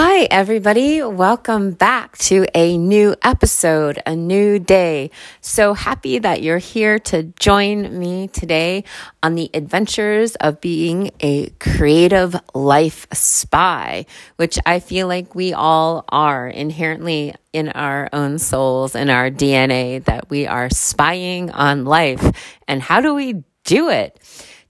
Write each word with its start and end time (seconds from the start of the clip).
Hi, 0.00 0.28
everybody. 0.30 1.02
Welcome 1.02 1.72
back 1.72 2.18
to 2.18 2.46
a 2.54 2.78
new 2.78 3.16
episode, 3.20 4.00
a 4.06 4.14
new 4.14 4.60
day. 4.60 5.10
So 5.40 5.74
happy 5.74 6.20
that 6.20 6.40
you're 6.40 6.58
here 6.58 7.00
to 7.10 7.24
join 7.40 7.98
me 7.98 8.28
today 8.28 8.84
on 9.24 9.34
the 9.34 9.50
adventures 9.52 10.36
of 10.36 10.60
being 10.60 11.10
a 11.18 11.50
creative 11.58 12.36
life 12.54 13.08
spy, 13.12 14.06
which 14.36 14.56
I 14.64 14.78
feel 14.78 15.08
like 15.08 15.34
we 15.34 15.52
all 15.52 16.04
are 16.10 16.46
inherently 16.46 17.34
in 17.52 17.70
our 17.70 18.08
own 18.12 18.38
souls 18.38 18.94
and 18.94 19.10
our 19.10 19.32
DNA 19.32 20.04
that 20.04 20.30
we 20.30 20.46
are 20.46 20.70
spying 20.70 21.50
on 21.50 21.86
life. 21.86 22.54
And 22.68 22.80
how 22.80 23.00
do 23.00 23.14
we 23.16 23.42
do 23.64 23.90
it? 23.90 24.20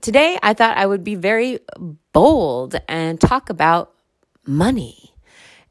Today, 0.00 0.38
I 0.42 0.54
thought 0.54 0.78
I 0.78 0.86
would 0.86 1.04
be 1.04 1.16
very 1.16 1.58
bold 2.14 2.76
and 2.88 3.20
talk 3.20 3.50
about 3.50 3.92
money. 4.46 5.07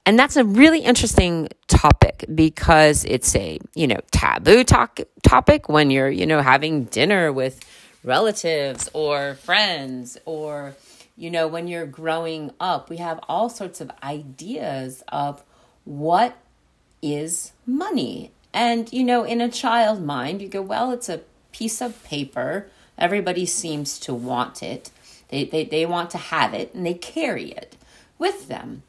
And 0.07 0.17
that's 0.17 0.37
a 0.37 0.45
really 0.45 0.79
interesting 0.79 1.49
topic 1.67 2.23
because 2.33 3.03
it's 3.03 3.35
a, 3.35 3.59
you 3.75 3.87
know, 3.87 3.99
taboo 4.09 4.63
talk, 4.63 5.01
topic 5.21 5.67
when 5.67 5.91
you're, 5.91 6.09
you 6.09 6.25
know, 6.25 6.41
having 6.41 6.85
dinner 6.85 7.29
with 7.29 7.59
relatives 8.05 8.89
or 8.93 9.33
friends 9.33 10.17
or, 10.23 10.77
you 11.17 11.29
know, 11.29 11.45
when 11.49 11.67
you're 11.67 11.85
growing 11.85 12.51
up. 12.57 12.89
We 12.89 12.97
have 12.97 13.19
all 13.27 13.49
sorts 13.49 13.81
of 13.81 13.91
ideas 14.01 15.03
of 15.09 15.43
what 15.83 16.37
is 17.01 17.51
money. 17.65 18.31
And, 18.53 18.89
you 18.93 19.03
know, 19.03 19.25
in 19.25 19.41
a 19.41 19.49
child 19.49 20.01
mind, 20.01 20.41
you 20.41 20.47
go, 20.47 20.61
well, 20.61 20.93
it's 20.93 21.09
a 21.09 21.19
piece 21.51 21.81
of 21.81 22.01
paper. 22.05 22.69
Everybody 22.97 23.45
seems 23.45 23.99
to 23.99 24.13
want 24.13 24.63
it. 24.63 24.89
They, 25.27 25.43
they, 25.43 25.65
they 25.65 25.85
want 25.85 26.11
to 26.11 26.17
have 26.17 26.53
it 26.53 26.73
and 26.73 26.85
they 26.85 26.93
carry 26.93 27.51
it 27.51 27.75
with 28.17 28.47
them. 28.47 28.83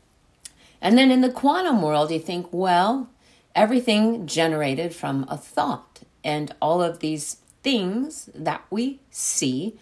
And 0.80 0.96
then 0.96 1.10
in 1.10 1.20
the 1.20 1.30
quantum 1.30 1.82
world, 1.82 2.10
you 2.10 2.18
think, 2.18 2.48
well, 2.52 3.10
everything 3.54 4.26
generated 4.26 4.94
from 4.94 5.26
a 5.28 5.36
thought, 5.36 6.00
and 6.22 6.54
all 6.60 6.82
of 6.82 7.00
these 7.00 7.38
things 7.62 8.30
that 8.34 8.64
we 8.70 9.00
see 9.10 9.76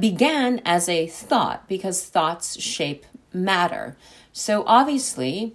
began 0.00 0.60
as 0.64 0.88
a 0.88 1.06
thought 1.06 1.66
because 1.68 2.04
thoughts 2.04 2.60
shape 2.60 3.06
matter. 3.32 3.96
So 4.32 4.64
obviously, 4.66 5.54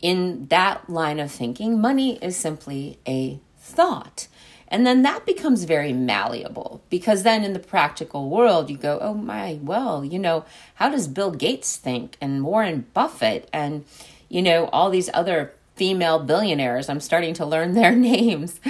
in 0.00 0.46
that 0.46 0.88
line 0.88 1.18
of 1.18 1.30
thinking, 1.30 1.80
money 1.80 2.18
is 2.22 2.36
simply 2.36 2.98
a 3.06 3.40
thought. 3.58 4.28
And 4.68 4.86
then 4.86 5.02
that 5.02 5.26
becomes 5.26 5.64
very 5.64 5.92
malleable 5.92 6.82
because 6.90 7.22
then 7.22 7.44
in 7.44 7.52
the 7.52 7.58
practical 7.58 8.28
world, 8.28 8.68
you 8.68 8.76
go, 8.76 8.98
oh 9.00 9.14
my, 9.14 9.58
well, 9.62 10.04
you 10.04 10.18
know, 10.18 10.44
how 10.74 10.88
does 10.88 11.06
Bill 11.06 11.30
Gates 11.30 11.76
think 11.76 12.16
and 12.20 12.44
Warren 12.44 12.86
Buffett 12.92 13.48
and, 13.52 13.84
you 14.28 14.42
know, 14.42 14.66
all 14.66 14.90
these 14.90 15.10
other 15.14 15.52
female 15.76 16.18
billionaires? 16.18 16.88
I'm 16.88 17.00
starting 17.00 17.34
to 17.34 17.46
learn 17.46 17.74
their 17.74 17.94
names. 17.94 18.60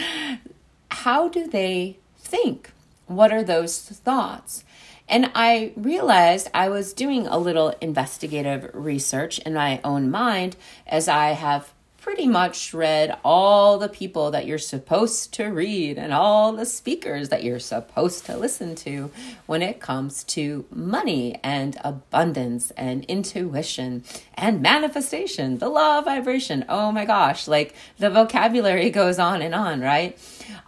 How 0.90 1.28
do 1.28 1.46
they 1.46 1.96
think? 2.18 2.72
What 3.06 3.32
are 3.32 3.42
those 3.42 3.80
thoughts? 3.80 4.64
And 5.08 5.30
I 5.34 5.72
realized 5.76 6.50
I 6.52 6.68
was 6.68 6.92
doing 6.92 7.26
a 7.26 7.38
little 7.38 7.74
investigative 7.80 8.70
research 8.74 9.38
in 9.40 9.54
my 9.54 9.80
own 9.84 10.10
mind 10.10 10.56
as 10.86 11.08
I 11.08 11.30
have 11.30 11.72
pretty 12.06 12.28
much 12.28 12.72
read 12.72 13.18
all 13.24 13.78
the 13.78 13.88
people 13.88 14.30
that 14.30 14.46
you're 14.46 14.58
supposed 14.58 15.34
to 15.34 15.46
read 15.46 15.98
and 15.98 16.12
all 16.12 16.52
the 16.52 16.64
speakers 16.64 17.30
that 17.30 17.42
you're 17.42 17.58
supposed 17.58 18.24
to 18.24 18.36
listen 18.36 18.76
to 18.76 19.10
when 19.46 19.60
it 19.60 19.80
comes 19.80 20.22
to 20.22 20.64
money 20.70 21.36
and 21.42 21.76
abundance 21.82 22.70
and 22.76 23.04
intuition 23.06 24.04
and 24.34 24.62
manifestation, 24.62 25.58
the 25.58 25.68
law 25.68 25.98
of 25.98 26.04
vibration. 26.04 26.64
Oh 26.68 26.92
my 26.92 27.04
gosh, 27.04 27.48
like 27.48 27.74
the 27.98 28.08
vocabulary 28.08 28.88
goes 29.02 29.18
on 29.18 29.42
and 29.42 29.52
on, 29.52 29.80
right? 29.80 30.16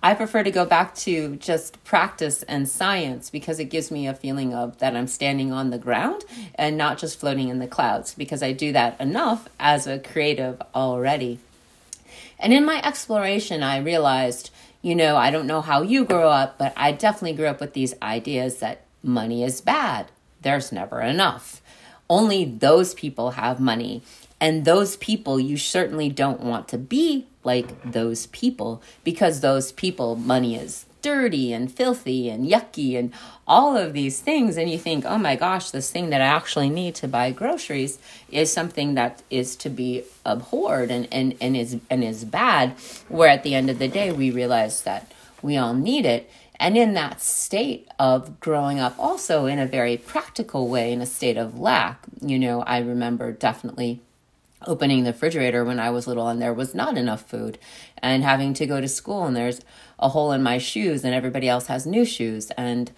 I 0.03 0.15
prefer 0.15 0.43
to 0.43 0.51
go 0.51 0.65
back 0.65 0.95
to 0.97 1.37
just 1.37 1.83
practice 1.85 2.43
and 2.45 2.69
science 2.69 3.31
because 3.31 3.61
it 3.61 3.67
gives 3.67 3.91
me 3.91 4.09
a 4.09 4.15
feeling 4.15 4.55
of 4.55 4.79
that 4.79 4.97
I'm 4.97 5.07
standing 5.07 5.53
on 5.53 5.71
the 5.71 5.79
ground 5.79 6.25
and 6.55 6.77
not 6.77 6.99
just 6.99 7.21
floating 7.21 7.49
in 7.49 7.59
the 7.59 7.69
clouds 7.69 8.15
because 8.15 8.43
I 8.43 8.53
do 8.53 8.73
that 8.73 9.01
enough 9.01 9.49
as 9.61 9.87
a 9.87 9.99
creative 9.99 10.61
already. 10.75 11.28
And 12.39 12.53
in 12.53 12.65
my 12.65 12.81
exploration, 12.85 13.63
I 13.63 13.79
realized, 13.79 14.51
you 14.83 14.95
know, 14.95 15.17
I 15.17 15.31
don't 15.31 15.47
know 15.47 15.61
how 15.61 15.83
you 15.83 16.05
grew 16.05 16.27
up, 16.27 16.59
but 16.59 16.73
I 16.77 16.93
definitely 16.93 17.37
grew 17.37 17.47
up 17.47 17.61
with 17.61 17.73
these 17.73 17.95
ideas 18.01 18.59
that 18.59 18.85
money 19.03 19.43
is 19.43 19.61
bad. 19.61 20.11
There's 20.43 20.73
never 20.73 21.01
enough. 21.01 21.61
Only 22.09 22.45
those 22.45 22.95
people 22.95 23.33
have 23.33 23.61
money. 23.61 24.03
And 24.41 24.65
those 24.65 24.97
people, 24.97 25.41
you 25.41 25.57
certainly 25.57 26.09
don't 26.09 26.41
want 26.41 26.69
to 26.69 26.79
be 26.79 27.27
like 27.43 27.91
those 27.91 28.27
people 28.27 28.83
because 29.03 29.41
those 29.41 29.73
people, 29.73 30.15
money 30.15 30.55
is 30.55 30.87
dirty 31.03 31.53
and 31.53 31.73
filthy 31.73 32.29
and 32.29 32.49
yucky 32.49 32.99
and 32.99 33.13
all 33.47 33.77
of 33.77 33.93
these 33.93 34.21
things. 34.21 34.57
And 34.57 34.71
you 34.71 34.79
think, 34.79 35.05
oh 35.05 35.19
my 35.19 35.37
gosh, 35.37 35.71
this 35.71 35.91
thing 35.91 36.11
that 36.11 36.21
I 36.21 36.27
actually 36.27 36.71
need 36.71 36.95
to 36.97 37.09
buy 37.09 37.31
groceries 37.31 37.99
is 38.31 38.53
something 38.53 38.95
that 38.95 39.23
is 39.31 39.57
to 39.57 39.71
be 39.71 40.05
abhorred 40.25 40.91
and, 40.91 41.09
and, 41.13 41.35
and 41.41 41.57
is 41.57 41.79
and 41.91 42.05
is 42.05 42.25
bad. 42.25 42.75
Where 43.09 43.29
at 43.29 43.43
the 43.43 43.55
end 43.55 43.71
of 43.71 43.79
the 43.79 43.89
day 43.89 44.13
we 44.13 44.31
realize 44.31 44.83
that 44.83 45.11
we 45.43 45.57
all 45.57 45.75
need 45.75 46.07
it. 46.07 46.31
And 46.61 46.77
in 46.77 46.95
that 46.95 47.21
state 47.21 47.89
of 48.01 48.41
growing 48.41 48.81
up, 48.81 48.99
also 48.99 49.47
in 49.47 49.61
a 49.61 49.67
very 49.67 49.97
practical 49.97 50.69
way, 50.69 50.93
in 50.93 51.01
a 51.01 51.07
state 51.07 51.37
of 51.37 51.59
lack, 51.59 52.05
you 52.21 52.37
know, 52.37 52.63
I 52.63 52.79
remember 52.79 53.31
definitely 53.31 54.01
opening 54.67 55.05
the 55.05 55.13
refrigerator 55.13 55.65
when 55.65 55.79
I 55.79 55.91
was 55.91 56.07
little 56.07 56.29
and 56.29 56.41
there 56.41 56.55
was 56.55 56.75
not 56.75 56.97
enough 56.97 57.29
food 57.29 57.59
and 57.99 58.25
having 58.25 58.55
to 58.55 58.67
go 58.67 58.81
to 58.81 58.89
school 58.89 59.25
and 59.25 59.37
there's 59.37 59.61
a 59.99 60.09
hole 60.09 60.33
in 60.33 60.43
my 60.43 60.59
shoes 60.59 61.05
and 61.05 61.15
everybody 61.15 61.49
else 61.49 61.67
has 61.67 61.87
new 61.87 62.05
shoes. 62.05 62.51
And 62.53 62.91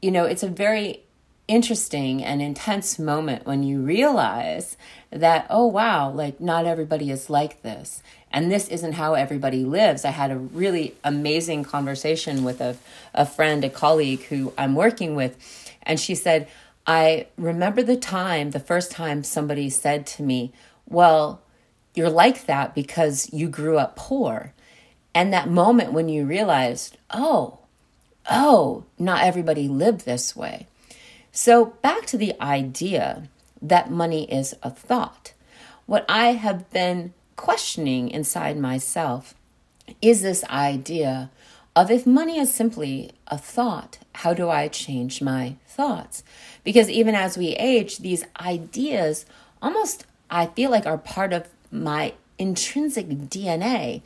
you 0.00 0.10
know 0.10 0.24
it's 0.24 0.42
a 0.42 0.48
very 0.48 1.02
interesting 1.48 2.22
and 2.22 2.40
intense 2.40 2.96
moment 2.96 3.44
when 3.44 3.64
you 3.64 3.80
realize 3.80 4.76
that 5.10 5.44
oh 5.50 5.66
wow 5.66 6.08
like 6.08 6.40
not 6.40 6.64
everybody 6.64 7.10
is 7.10 7.28
like 7.28 7.62
this. 7.62 8.02
And 8.32 8.50
this 8.50 8.68
isn't 8.68 8.92
how 8.92 9.14
everybody 9.14 9.64
lives. 9.64 10.04
I 10.04 10.10
had 10.10 10.30
a 10.30 10.36
really 10.36 10.94
amazing 11.02 11.64
conversation 11.64 12.44
with 12.44 12.60
a, 12.60 12.76
a 13.12 13.26
friend 13.26 13.64
a 13.64 13.70
colleague 13.70 14.22
who 14.24 14.52
i'm 14.56 14.74
working 14.74 15.14
with 15.14 15.36
and 15.82 15.98
she 15.98 16.14
said 16.14 16.48
i 16.86 17.26
remember 17.36 17.82
the 17.82 17.96
time 17.96 18.50
the 18.50 18.60
first 18.60 18.90
time 18.90 19.24
somebody 19.24 19.68
said 19.68 20.06
to 20.06 20.22
me 20.22 20.52
well, 20.90 21.40
you're 21.94 22.10
like 22.10 22.46
that 22.46 22.74
because 22.74 23.32
you 23.32 23.48
grew 23.48 23.78
up 23.78 23.96
poor. 23.96 24.52
And 25.14 25.32
that 25.32 25.48
moment 25.48 25.92
when 25.92 26.08
you 26.08 26.24
realized, 26.24 26.98
oh, 27.10 27.58
oh, 28.30 28.84
not 28.98 29.22
everybody 29.22 29.68
lived 29.68 30.04
this 30.04 30.36
way. 30.36 30.66
So, 31.32 31.66
back 31.82 32.06
to 32.06 32.16
the 32.18 32.34
idea 32.40 33.28
that 33.62 33.90
money 33.90 34.30
is 34.30 34.54
a 34.62 34.70
thought. 34.70 35.32
What 35.86 36.04
I 36.08 36.32
have 36.32 36.70
been 36.70 37.14
questioning 37.36 38.10
inside 38.10 38.56
myself 38.58 39.34
is 40.02 40.22
this 40.22 40.44
idea 40.44 41.30
of 41.74 41.90
if 41.90 42.06
money 42.06 42.38
is 42.38 42.52
simply 42.52 43.12
a 43.28 43.38
thought, 43.38 43.98
how 44.16 44.34
do 44.34 44.48
I 44.48 44.68
change 44.68 45.22
my 45.22 45.56
thoughts? 45.66 46.22
Because 46.64 46.90
even 46.90 47.14
as 47.14 47.38
we 47.38 47.50
age, 47.50 47.98
these 47.98 48.24
ideas 48.40 49.24
almost 49.62 50.04
I 50.30 50.46
feel 50.46 50.70
like 50.70 50.86
are 50.86 50.98
part 50.98 51.32
of 51.32 51.48
my 51.70 52.14
intrinsic 52.38 53.08
DNA, 53.08 54.02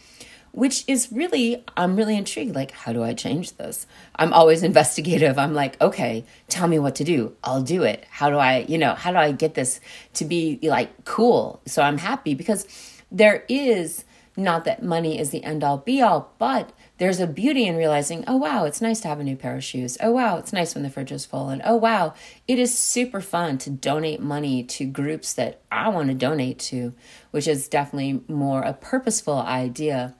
which 0.52 0.84
is 0.86 1.10
really, 1.10 1.64
I'm 1.76 1.96
really 1.96 2.16
intrigued. 2.16 2.54
Like, 2.54 2.70
how 2.70 2.92
do 2.92 3.02
I 3.02 3.12
change 3.14 3.56
this? 3.56 3.86
I'm 4.16 4.32
always 4.32 4.62
investigative. 4.70 5.38
I'm 5.38 5.54
like, 5.54 5.80
okay, 5.80 6.24
tell 6.48 6.68
me 6.68 6.78
what 6.78 6.94
to 6.96 7.04
do. 7.04 7.36
I'll 7.42 7.62
do 7.62 7.82
it. 7.82 8.04
How 8.10 8.30
do 8.30 8.36
I, 8.36 8.58
you 8.68 8.78
know, 8.78 8.94
how 8.94 9.10
do 9.10 9.18
I 9.18 9.32
get 9.32 9.54
this 9.54 9.80
to 10.14 10.24
be 10.24 10.58
like 10.62 11.04
cool? 11.04 11.60
So 11.66 11.82
I'm 11.82 11.98
happy 11.98 12.34
because 12.34 12.66
there 13.10 13.44
is 13.48 14.04
not 14.36 14.64
that 14.64 14.82
money 14.82 15.18
is 15.18 15.30
the 15.30 15.44
end 15.44 15.62
all 15.62 15.78
be 15.78 16.02
all, 16.02 16.32
but 16.38 16.70
there's 16.98 17.18
a 17.18 17.26
beauty 17.26 17.66
in 17.66 17.76
realizing, 17.76 18.24
oh 18.26 18.36
wow, 18.36 18.64
it's 18.64 18.80
nice 18.80 19.00
to 19.00 19.08
have 19.08 19.18
a 19.18 19.24
new 19.24 19.36
pair 19.36 19.56
of 19.56 19.64
shoes. 19.64 19.98
Oh 20.00 20.12
wow, 20.12 20.36
it's 20.36 20.52
nice 20.52 20.74
when 20.74 20.84
the 20.84 20.90
fridge 20.90 21.10
is 21.10 21.26
full. 21.26 21.48
And 21.48 21.60
oh 21.64 21.76
wow, 21.76 22.14
it 22.46 22.58
is 22.58 22.76
super 22.76 23.20
fun 23.20 23.58
to 23.58 23.70
donate 23.70 24.20
money 24.20 24.62
to 24.64 24.84
groups 24.84 25.32
that 25.34 25.60
I 25.72 25.88
want 25.88 26.08
to 26.08 26.14
donate 26.14 26.58
to, 26.60 26.94
which 27.32 27.48
is 27.48 27.68
definitely 27.68 28.22
more 28.28 28.62
a 28.62 28.74
purposeful 28.74 29.38
idea 29.38 30.14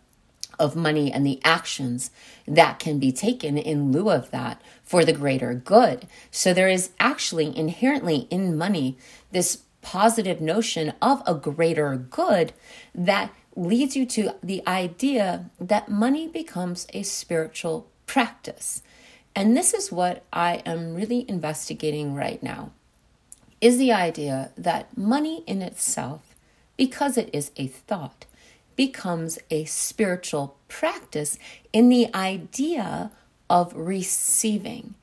of 0.58 0.76
money 0.76 1.12
and 1.12 1.26
the 1.26 1.40
actions 1.44 2.10
that 2.46 2.78
can 2.78 2.98
be 2.98 3.12
taken 3.12 3.58
in 3.58 3.92
lieu 3.92 4.10
of 4.10 4.30
that 4.30 4.60
for 4.82 5.04
the 5.04 5.12
greater 5.12 5.54
good. 5.54 6.06
So 6.30 6.52
there 6.52 6.68
is 6.68 6.90
actually 7.00 7.56
inherently 7.56 8.26
in 8.30 8.56
money 8.56 8.96
this 9.32 9.62
positive 9.82 10.40
notion 10.40 10.92
of 11.02 11.22
a 11.26 11.34
greater 11.34 11.94
good 11.96 12.52
that 12.94 13.32
leads 13.56 13.96
you 13.96 14.06
to 14.06 14.34
the 14.42 14.66
idea 14.66 15.50
that 15.60 15.88
money 15.88 16.28
becomes 16.28 16.86
a 16.92 17.02
spiritual 17.02 17.88
practice. 18.06 18.82
And 19.34 19.56
this 19.56 19.74
is 19.74 19.90
what 19.90 20.24
I 20.32 20.62
am 20.66 20.94
really 20.94 21.24
investigating 21.28 22.14
right 22.14 22.42
now 22.42 22.72
is 23.60 23.78
the 23.78 23.92
idea 23.92 24.50
that 24.56 24.96
money 24.96 25.42
in 25.46 25.62
itself 25.62 26.34
because 26.76 27.16
it 27.16 27.30
is 27.32 27.50
a 27.56 27.66
thought, 27.66 28.26
becomes 28.76 29.38
a 29.50 29.64
spiritual 29.64 30.56
practice 30.68 31.38
in 31.72 31.88
the 31.88 32.12
idea 32.14 33.10
of 33.48 33.74
receiving. 33.74 34.94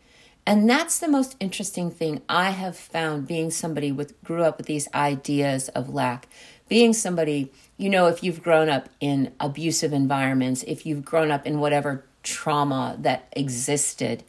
And 0.46 0.70
that's 0.70 1.00
the 1.00 1.08
most 1.08 1.36
interesting 1.40 1.92
thing 1.92 2.22
I 2.28 2.52
have 2.52 2.76
found 2.76 3.28
being 3.28 3.52
somebody 3.52 3.92
with 3.92 4.22
grew 4.24 4.44
up 4.44 4.58
with 4.58 4.66
these 4.66 4.88
ideas 4.94 5.70
of 5.70 5.94
lack. 5.94 6.28
Being 6.68 6.94
somebody, 6.94 7.52
you 7.82 7.90
know, 7.90 8.06
if 8.06 8.24
you've 8.24 8.44
grown 8.44 8.70
up 8.70 8.90
in 9.00 9.34
abusive 9.40 9.92
environments, 9.92 10.62
if 10.64 10.86
you've 10.86 11.04
grown 11.04 11.32
up 11.32 11.48
in 11.48 11.60
whatever 11.60 12.06
trauma 12.22 12.96
that 13.00 13.28
existed, 13.32 14.24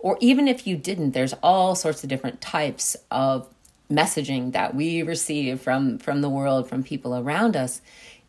or 0.00 0.18
even 0.20 0.48
if 0.48 0.66
you 0.66 0.76
didn't, 0.76 1.12
there's 1.12 1.32
all 1.34 1.76
sorts 1.76 2.02
of 2.02 2.10
different 2.10 2.40
types 2.40 2.96
of 3.12 3.48
messaging 3.88 4.52
that 4.52 4.74
we 4.74 5.02
receive 5.04 5.60
from 5.60 5.98
from 5.98 6.20
the 6.20 6.28
world, 6.28 6.68
from 6.68 6.82
people 6.82 7.16
around 7.16 7.56
us, 7.56 7.80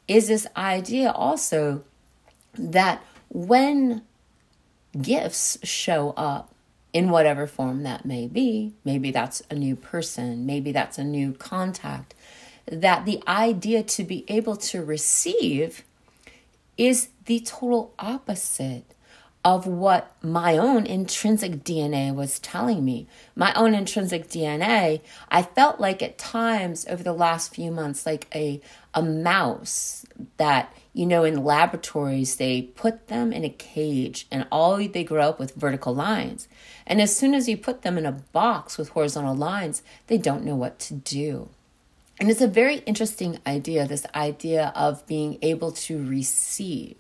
is 0.08 0.28
this 0.28 0.46
idea 0.56 1.12
also 1.12 1.84
that 2.54 3.04
when 3.30 4.04
gifts 5.02 5.58
show 5.64 6.12
up 6.16 6.54
in 6.94 7.10
whatever 7.10 7.48
form 7.48 7.82
that 7.82 8.06
may 8.06 8.28
be, 8.28 8.74
maybe 8.86 9.10
that's 9.10 9.42
a 9.50 9.56
new 9.56 9.76
person, 9.76 10.46
maybe 10.46 10.72
that's 10.72 11.00
a 11.00 11.04
new 11.04 11.34
contact, 11.34 12.14
that 12.72 13.06
the 13.06 13.22
idea 13.28 13.84
to 13.84 14.04
be 14.04 14.26
able 14.28 14.56
to 14.58 14.84
receive 14.84 15.84
is 16.78 17.10
the 17.26 17.40
total 17.40 17.94
opposite 17.98 18.94
of 19.48 19.66
what 19.66 20.14
my 20.22 20.58
own 20.58 20.86
intrinsic 20.86 21.64
DNA 21.64 22.14
was 22.14 22.38
telling 22.40 22.84
me. 22.84 23.08
My 23.34 23.54
own 23.54 23.74
intrinsic 23.74 24.28
DNA, 24.28 25.00
I 25.30 25.42
felt 25.42 25.80
like 25.80 26.04
at 26.04 26.18
times 26.18 26.86
over 26.90 27.02
the 27.02 27.14
last 27.14 27.56
few 27.56 27.72
months, 27.72 28.06
like 28.06 28.28
a, 28.36 28.60
a 28.94 29.02
mouse 29.02 30.06
that, 30.36 30.74
you 30.92 31.06
know, 31.06 31.24
in 31.24 31.46
laboratories, 31.46 32.36
they 32.36 32.64
put 32.64 33.08
them 33.08 33.32
in 33.32 33.46
a 33.46 33.50
cage 33.50 34.28
and 34.30 34.46
all 34.52 34.76
they 34.86 35.06
grow 35.06 35.30
up 35.30 35.40
with 35.40 35.56
vertical 35.56 35.96
lines. 35.96 36.50
And 36.86 37.02
as 37.02 37.16
soon 37.16 37.34
as 37.34 37.48
you 37.48 37.56
put 37.56 37.84
them 37.84 37.98
in 37.98 38.06
a 38.06 38.12
box 38.12 38.78
with 38.78 38.90
horizontal 38.90 39.36
lines, 39.36 39.82
they 40.08 40.18
don't 40.18 40.44
know 40.44 40.56
what 40.56 40.78
to 40.80 40.94
do. 40.94 41.48
And 42.20 42.32
it's 42.32 42.42
a 42.42 42.48
very 42.48 42.78
interesting 42.80 43.40
idea, 43.46 43.88
this 43.88 44.06
idea 44.16 44.72
of 44.76 45.06
being 45.06 45.38
able 45.42 45.72
to 45.72 46.04
receive 46.04 46.96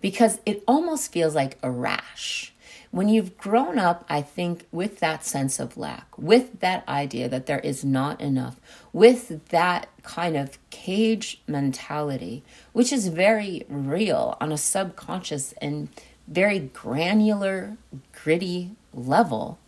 because 0.00 0.40
it 0.44 0.64
almost 0.66 1.12
feels 1.12 1.34
like 1.34 1.56
a 1.62 1.70
rash. 1.70 2.52
When 2.90 3.08
you've 3.08 3.38
grown 3.38 3.78
up, 3.78 4.04
I 4.08 4.20
think, 4.20 4.66
with 4.70 4.98
that 4.98 5.24
sense 5.24 5.58
of 5.58 5.78
lack, 5.78 6.18
with 6.18 6.60
that 6.60 6.86
idea 6.86 7.28
that 7.28 7.46
there 7.46 7.60
is 7.60 7.84
not 7.84 8.20
enough, 8.20 8.60
with 8.92 9.48
that 9.48 9.88
kind 10.02 10.36
of 10.36 10.58
cage 10.68 11.40
mentality, 11.46 12.42
which 12.72 12.92
is 12.92 13.08
very 13.08 13.64
real 13.68 14.36
on 14.40 14.52
a 14.52 14.58
subconscious 14.58 15.54
and 15.62 15.88
very 16.28 16.58
granular, 16.58 17.78
gritty 18.12 18.72
level, 18.92 19.58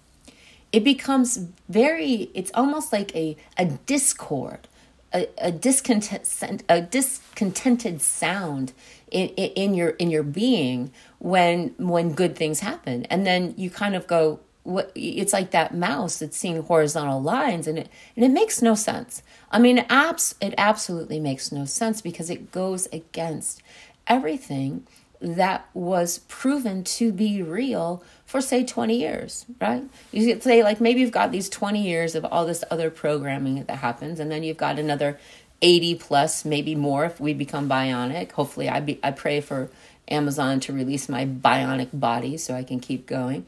it 0.74 0.82
becomes 0.82 1.36
very, 1.68 2.30
it's 2.34 2.50
almost 2.52 2.92
like 2.92 3.14
a, 3.14 3.36
a 3.56 3.64
discord, 3.64 4.66
a, 5.12 5.28
a, 5.38 5.52
discontent, 5.52 6.64
a 6.68 6.80
discontented 6.80 8.02
sound 8.02 8.72
in, 9.12 9.28
in 9.28 9.74
your 9.74 9.90
in 9.90 10.10
your 10.10 10.24
being 10.24 10.90
when 11.20 11.76
when 11.78 12.12
good 12.12 12.34
things 12.34 12.58
happen. 12.58 13.04
And 13.04 13.24
then 13.24 13.54
you 13.56 13.70
kind 13.70 13.94
of 13.94 14.08
go 14.08 14.40
what 14.64 14.90
it's 14.96 15.32
like 15.32 15.52
that 15.52 15.76
mouse 15.76 16.18
that's 16.18 16.36
seeing 16.36 16.60
horizontal 16.64 17.22
lines 17.22 17.68
and 17.68 17.78
it 17.78 17.88
and 18.16 18.24
it 18.24 18.32
makes 18.32 18.60
no 18.60 18.74
sense. 18.74 19.22
I 19.52 19.60
mean 19.60 19.78
apps 19.78 20.34
it 20.40 20.54
absolutely 20.58 21.20
makes 21.20 21.52
no 21.52 21.66
sense 21.66 22.00
because 22.00 22.30
it 22.30 22.50
goes 22.50 22.88
against 22.92 23.62
everything 24.08 24.88
that 25.24 25.68
was 25.74 26.18
proven 26.28 26.84
to 26.84 27.12
be 27.12 27.42
real 27.42 28.02
for 28.26 28.40
say 28.40 28.64
20 28.64 28.98
years 28.98 29.46
right 29.60 29.82
you 30.12 30.26
could 30.26 30.42
say 30.42 30.62
like 30.62 30.80
maybe 30.80 31.00
you've 31.00 31.10
got 31.10 31.32
these 31.32 31.48
20 31.48 31.82
years 31.82 32.14
of 32.14 32.24
all 32.24 32.44
this 32.44 32.62
other 32.70 32.90
programming 32.90 33.64
that 33.64 33.76
happens 33.76 34.20
and 34.20 34.30
then 34.30 34.42
you've 34.42 34.56
got 34.56 34.78
another 34.78 35.18
80 35.64 35.94
plus, 35.94 36.44
maybe 36.44 36.74
more 36.74 37.06
if 37.06 37.18
we 37.18 37.32
become 37.32 37.68
bionic. 37.68 38.32
Hopefully, 38.32 38.68
I, 38.68 38.80
be, 38.80 39.00
I 39.02 39.12
pray 39.12 39.40
for 39.40 39.70
Amazon 40.08 40.60
to 40.60 40.74
release 40.74 41.08
my 41.08 41.24
bionic 41.24 41.88
body 41.92 42.36
so 42.36 42.54
I 42.54 42.62
can 42.62 42.80
keep 42.80 43.06
going. 43.06 43.46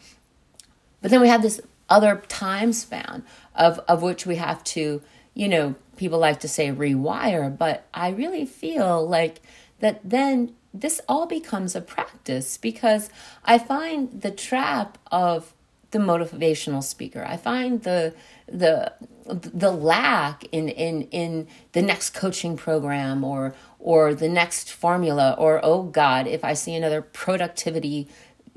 But 1.03 1.11
then 1.11 1.21
we 1.21 1.29
have 1.29 1.43
this 1.43 1.61
other 1.91 2.23
time 2.29 2.73
span 2.73 3.23
of, 3.55 3.79
of 3.81 4.03
which 4.03 4.25
we 4.25 4.37
have 4.37 4.65
to, 4.65 5.03
you 5.35 5.49
know, 5.49 5.75
people 5.97 6.19
like 6.19 6.41
to 6.41 6.49
say 6.49 6.69
rewire, 6.69 7.57
but 7.57 7.87
I 7.93 8.09
really 8.09 8.47
feel 8.47 9.07
like 9.07 9.43
that 9.81 10.01
then 10.03 10.55
this 10.81 11.01
all 11.09 11.27
becomes 11.27 11.75
a 11.75 11.81
practice 11.81 12.57
because 12.57 13.11
I 13.45 13.59
find 13.59 14.21
the 14.23 14.31
trap 14.31 14.99
of 15.11 15.53
the 15.91 15.99
motivational 15.99 16.83
speaker. 16.83 17.25
I 17.27 17.37
find 17.37 17.83
the 17.83 18.15
the 18.47 18.93
the 19.25 19.71
lack 19.73 20.45
in 20.53 20.69
in 20.69 21.03
in 21.11 21.49
the 21.73 21.83
next 21.83 22.11
coaching 22.11 22.57
program 22.57 23.25
or 23.25 23.55
or 23.81 24.15
the 24.15 24.29
next 24.29 24.73
formula 24.73 25.35
or 25.37 25.61
oh 25.65 25.83
god 25.83 26.29
if 26.29 26.45
i 26.45 26.53
see 26.53 26.75
another 26.75 27.03
productivity 27.03 28.07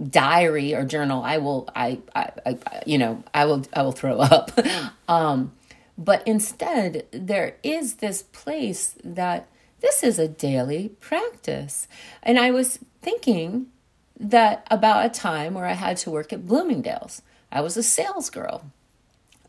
diary 0.09 0.75
or 0.75 0.85
journal 0.85 1.23
i 1.23 1.39
will 1.39 1.67
i 1.75 1.99
i, 2.15 2.29
I 2.45 2.57
you 2.85 2.99
know 2.99 3.23
i 3.33 3.45
will 3.45 3.65
i 3.73 3.81
will 3.81 3.91
throw 3.91 4.19
up 4.19 4.51
um 5.07 5.53
but 5.97 6.25
instead 6.27 7.05
there 7.11 7.55
is 7.63 7.95
this 7.95 8.21
place 8.21 8.95
that 9.03 9.47
this 9.81 10.03
is 10.03 10.19
a 10.19 10.27
daily 10.27 10.89
practice 10.99 11.87
and 12.23 12.39
i 12.39 12.51
was 12.51 12.79
thinking 13.01 13.67
that 14.19 14.67
about 14.69 15.05
a 15.05 15.09
time 15.09 15.53
where 15.53 15.65
i 15.65 15.73
had 15.73 15.97
to 15.97 16.11
work 16.11 16.33
at 16.33 16.45
bloomingdale's 16.45 17.21
i 17.51 17.61
was 17.61 17.77
a 17.77 17.83
sales 17.83 18.29
girl 18.29 18.63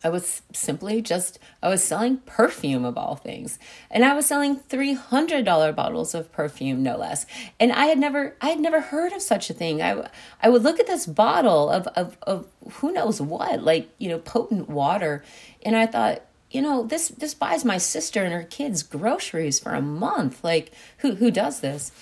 I 0.03 0.09
was 0.09 0.43
simply 0.53 1.03
just, 1.03 1.39
I 1.63 1.69
was 1.69 1.85
selling 1.85 2.19
perfume 2.19 2.85
of 2.85 2.97
all 2.97 3.17
things. 3.17 3.59
And 3.91 4.05
I 4.05 4.15
was 4.15 4.27
selling 4.27 4.57
$300 4.57 5.77
bottles 5.77 6.15
of 6.15 6.33
perfume, 6.33 6.83
no 6.83 6.97
less. 6.97 7.27
And 7.59 7.73
I 7.73 7.87
had 7.87 7.99
never, 7.99 8.35
I 8.41 8.49
had 8.49 8.61
never 8.61 8.81
heard 8.81 9.13
of 9.13 9.21
such 9.21 9.51
a 9.51 9.55
thing. 9.55 9.83
I, 9.83 10.09
I 10.43 10.49
would 10.49 10.63
look 10.63 10.81
at 10.81 10.87
this 10.87 11.07
bottle 11.07 11.69
of, 11.69 11.87
of, 11.89 12.17
of 12.23 12.47
who 12.75 12.93
knows 12.93 13.21
what, 13.21 13.63
like, 13.63 13.91
you 13.99 14.09
know, 14.09 14.19
potent 14.19 14.69
water. 14.71 15.23
And 15.65 15.77
I 15.77 15.87
thought, 15.87 16.23
you 16.51 16.61
know, 16.61 16.85
this, 16.85 17.09
this 17.09 17.35
buys 17.35 17.65
my 17.65 17.79
sister 17.79 18.25
and 18.25 18.33
her 18.33 18.43
kids 18.43 18.83
groceries 18.83 19.59
for 19.59 19.73
a 19.73 19.83
month. 19.83 20.43
Like, 20.43 20.73
who, 20.99 21.15
who 21.17 21.31
does 21.31 21.61
this? 21.61 21.93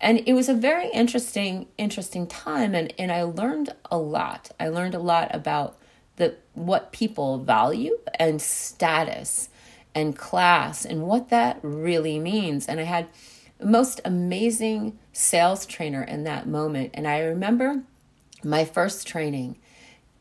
and 0.00 0.22
it 0.26 0.34
was 0.34 0.48
a 0.48 0.54
very 0.54 0.88
interesting 0.90 1.66
interesting 1.78 2.26
time 2.26 2.74
and 2.74 2.92
and 2.98 3.10
I 3.10 3.22
learned 3.22 3.74
a 3.90 3.96
lot. 3.96 4.50
I 4.60 4.68
learned 4.68 4.94
a 4.94 4.98
lot 4.98 5.34
about 5.34 5.78
the 6.16 6.36
what 6.52 6.92
people 6.92 7.38
value 7.38 7.98
and 8.18 8.40
status 8.40 9.48
and 9.94 10.16
class 10.16 10.84
and 10.84 11.02
what 11.02 11.30
that 11.30 11.58
really 11.62 12.18
means. 12.18 12.66
And 12.66 12.80
I 12.80 12.84
had 12.84 13.08
most 13.62 14.00
amazing 14.04 14.98
sales 15.12 15.64
trainer 15.64 16.02
in 16.02 16.24
that 16.24 16.46
moment. 16.46 16.90
And 16.94 17.06
I 17.06 17.20
remember 17.20 17.82
my 18.42 18.64
first 18.64 19.06
training 19.06 19.56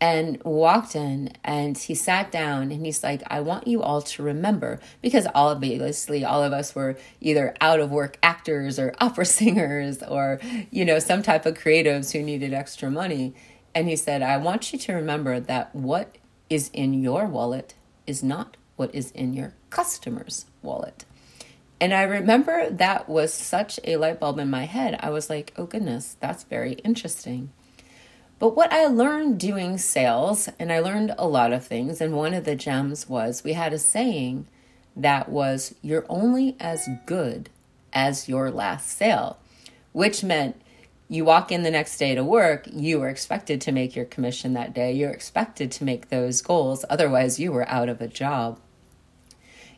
and 0.04 0.42
walked 0.44 0.96
in 0.96 1.32
and 1.46 1.78
he 1.78 1.96
sat 1.96 2.30
down 2.30 2.72
and 2.72 2.86
he's 2.86 3.04
like 3.04 3.24
i 3.28 3.40
want 3.40 3.68
you 3.68 3.82
all 3.82 4.02
to 4.02 4.22
remember 4.22 4.80
because 5.02 5.28
obviously 5.34 6.26
all 6.26 6.44
of 6.44 6.52
us 6.52 6.76
were 6.76 6.98
either 7.22 7.56
out 7.62 7.80
of 7.80 7.90
work 7.90 8.18
actors 8.22 8.78
or 8.78 8.94
opera 9.00 9.26
singers 9.26 10.04
or 10.04 10.40
you 10.72 10.84
know 10.84 11.00
some 11.00 11.22
type 11.22 11.46
of 11.46 11.54
creatives 11.54 12.12
who 12.12 12.22
needed 12.22 12.54
extra 12.54 12.92
money 12.92 13.34
and 13.76 13.88
he 13.88 13.96
said, 13.96 14.22
I 14.22 14.38
want 14.38 14.72
you 14.72 14.80
to 14.80 14.94
remember 14.94 15.40
that 15.40 15.74
what 15.74 16.18
is 16.50 16.70
in 16.74 16.94
your 16.94 17.26
wallet 17.26 17.74
is 18.06 18.24
not 18.24 18.58
what 18.76 18.94
is 18.94 19.12
in 19.12 19.34
your 19.34 19.54
customer's 19.70 20.46
wallet. 20.62 21.06
And 21.82 21.94
I 21.94 22.04
remember 22.04 22.70
that 22.70 23.10
was 23.10 23.34
such 23.34 23.80
a 23.84 23.98
light 23.98 24.20
bulb 24.20 24.40
in 24.40 24.50
my 24.50 24.66
head. 24.66 24.98
I 25.00 25.10
was 25.10 25.30
like, 25.30 25.54
oh 25.58 25.66
goodness, 25.66 26.16
that's 26.20 26.44
very 26.44 26.74
interesting. 26.74 27.52
But 28.44 28.58
what 28.58 28.74
I 28.74 28.88
learned 28.88 29.40
doing 29.40 29.78
sales, 29.78 30.50
and 30.60 30.70
I 30.70 30.80
learned 30.80 31.16
a 31.18 31.30
lot 31.30 31.54
of 31.54 31.66
things, 31.66 32.02
and 32.02 32.14
one 32.14 32.34
of 32.34 32.44
the 32.44 32.58
gems 32.58 33.08
was 33.08 33.42
we 33.42 33.54
had 33.54 33.72
a 33.72 33.80
saying 33.80 34.48
that 34.98 35.30
was, 35.30 35.76
you're 35.82 36.06
only 36.10 36.58
as 36.60 36.90
good 37.06 37.50
as 37.94 38.28
your 38.28 38.52
last 38.52 38.98
sale, 38.98 39.38
which 39.94 40.26
meant 40.26 40.62
you 41.08 41.24
walk 41.24 41.54
in 41.54 41.64
the 41.64 41.72
next 41.72 41.98
day 41.98 42.16
to 42.16 42.24
work, 42.26 42.68
you 42.70 43.00
were 43.00 43.08
expected 43.08 43.62
to 43.62 43.72
make 43.72 43.96
your 43.96 44.04
commission 44.04 44.52
that 44.56 44.74
day. 44.74 44.92
You're 44.92 45.12
expected 45.12 45.72
to 45.72 45.86
make 45.86 46.10
those 46.10 46.42
goals. 46.42 46.84
Otherwise, 46.90 47.40
you 47.40 47.54
were 47.54 47.70
out 47.70 47.88
of 47.88 48.02
a 48.02 48.10
job. 48.10 48.60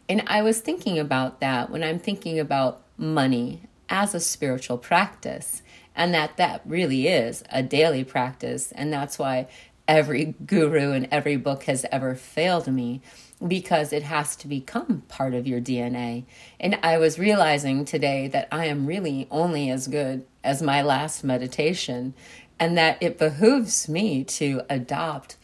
And 0.10 0.24
I 0.25 0.41
was 0.41 0.60
thinking 0.60 0.98
about 0.98 1.39
that 1.39 1.69
when 1.69 1.84
I'm 1.84 2.00
thinking 2.00 2.39
about 2.39 2.81
money 2.98 3.62
as 3.89 4.15
a 4.15 4.19
spiritual 4.19 4.79
practice, 4.79 5.62
and 5.95 6.13
that 6.13 6.37
that 6.37 6.61
really 6.65 7.07
is 7.07 7.43
a 7.49 7.63
daily 7.63 8.03
practice. 8.03 8.71
And 8.71 8.91
that's 8.91 9.17
why 9.17 9.47
every 9.87 10.35
guru 10.45 10.91
and 10.91 11.07
every 11.11 11.37
book 11.37 11.63
has 11.63 11.85
ever 11.91 12.15
failed 12.15 12.67
me 12.67 13.01
because 13.45 13.91
it 13.91 14.03
has 14.03 14.35
to 14.37 14.47
become 14.47 15.03
part 15.07 15.33
of 15.33 15.47
your 15.47 15.59
DNA. 15.59 16.23
And 16.59 16.79
I 16.81 16.97
was 16.97 17.19
realizing 17.19 17.85
today 17.85 18.27
that 18.29 18.47
I 18.51 18.65
am 18.65 18.85
really 18.85 19.27
only 19.29 19.69
as 19.69 19.87
good 19.87 20.25
as 20.43 20.61
my 20.61 20.81
last 20.81 21.23
meditation, 21.23 22.13
and 22.59 22.77
that 22.77 22.97
it 23.01 23.17
behooves 23.17 23.89
me 23.89 24.23
to 24.23 24.61
adopt 24.69 25.35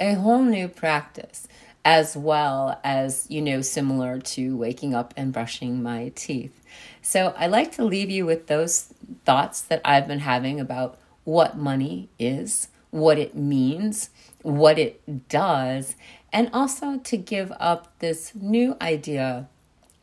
a 0.00 0.14
whole 0.14 0.42
new 0.42 0.68
practice 0.68 1.46
as 1.84 2.16
well 2.16 2.80
as, 2.82 3.26
you 3.28 3.42
know, 3.42 3.60
similar 3.60 4.18
to 4.18 4.56
waking 4.56 4.94
up 4.94 5.12
and 5.16 5.32
brushing 5.32 5.82
my 5.82 6.10
teeth. 6.14 6.62
So 7.02 7.34
I 7.36 7.46
like 7.46 7.72
to 7.72 7.84
leave 7.84 8.10
you 8.10 8.24
with 8.24 8.46
those 8.46 8.94
thoughts 9.24 9.60
that 9.60 9.82
I've 9.84 10.08
been 10.08 10.20
having 10.20 10.58
about 10.58 10.98
what 11.24 11.58
money 11.58 12.08
is, 12.18 12.68
what 12.90 13.18
it 13.18 13.36
means, 13.36 14.10
what 14.42 14.78
it 14.78 15.28
does, 15.28 15.96
and 16.32 16.48
also 16.52 16.98
to 16.98 17.16
give 17.16 17.52
up 17.60 17.92
this 17.98 18.34
new 18.34 18.76
idea 18.80 19.48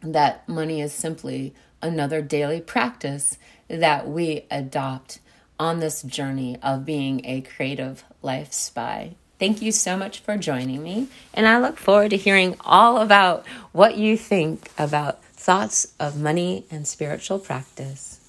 that 0.01 0.47
money 0.47 0.81
is 0.81 0.93
simply 0.93 1.53
another 1.81 2.21
daily 2.21 2.61
practice 2.61 3.37
that 3.67 4.07
we 4.07 4.45
adopt 4.51 5.19
on 5.59 5.79
this 5.79 6.01
journey 6.03 6.57
of 6.61 6.85
being 6.85 7.25
a 7.25 7.41
creative 7.41 8.03
life 8.21 8.51
spy. 8.51 9.15
Thank 9.41 9.63
you 9.63 9.71
so 9.71 9.97
much 9.97 10.19
for 10.19 10.37
joining 10.37 10.83
me, 10.83 11.07
and 11.33 11.47
I 11.47 11.57
look 11.57 11.79
forward 11.79 12.11
to 12.11 12.15
hearing 12.15 12.57
all 12.59 12.97
about 12.97 13.43
what 13.71 13.97
you 13.97 14.15
think 14.15 14.69
about 14.77 15.23
thoughts 15.33 15.95
of 15.99 16.15
money 16.15 16.65
and 16.69 16.87
spiritual 16.87 17.39
practice. 17.39 18.19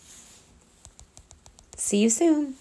See 1.77 1.99
you 1.99 2.09
soon. 2.09 2.55